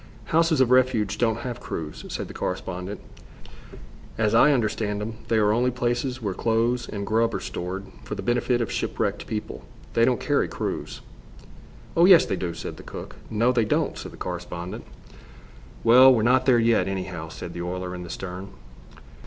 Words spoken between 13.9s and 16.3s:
said the correspondent. "Well, we're